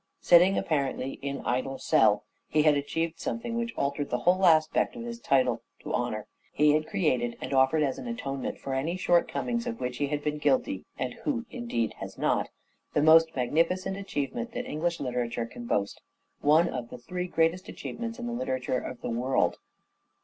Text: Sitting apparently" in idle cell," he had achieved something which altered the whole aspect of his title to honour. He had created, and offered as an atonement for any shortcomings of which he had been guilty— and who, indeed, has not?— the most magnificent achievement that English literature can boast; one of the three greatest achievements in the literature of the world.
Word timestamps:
Sitting 0.19 0.57
apparently" 0.57 1.19
in 1.21 1.41
idle 1.45 1.77
cell," 1.77 2.23
he 2.47 2.63
had 2.63 2.73
achieved 2.75 3.19
something 3.19 3.53
which 3.55 3.71
altered 3.75 4.09
the 4.09 4.17
whole 4.17 4.47
aspect 4.47 4.95
of 4.95 5.03
his 5.03 5.19
title 5.19 5.61
to 5.83 5.93
honour. 5.93 6.25
He 6.51 6.71
had 6.71 6.87
created, 6.87 7.37
and 7.39 7.53
offered 7.53 7.83
as 7.83 7.99
an 7.99 8.07
atonement 8.07 8.57
for 8.57 8.73
any 8.73 8.95
shortcomings 8.97 9.67
of 9.67 9.79
which 9.79 9.97
he 9.97 10.07
had 10.07 10.23
been 10.23 10.39
guilty— 10.39 10.85
and 10.97 11.13
who, 11.23 11.45
indeed, 11.51 11.93
has 11.99 12.17
not?— 12.17 12.49
the 12.95 13.03
most 13.03 13.35
magnificent 13.35 13.95
achievement 13.95 14.53
that 14.53 14.65
English 14.65 14.99
literature 14.99 15.45
can 15.45 15.67
boast; 15.67 16.01
one 16.39 16.67
of 16.67 16.89
the 16.89 16.97
three 16.97 17.27
greatest 17.27 17.69
achievements 17.69 18.17
in 18.17 18.25
the 18.25 18.33
literature 18.33 18.79
of 18.79 19.01
the 19.01 19.11
world. 19.11 19.57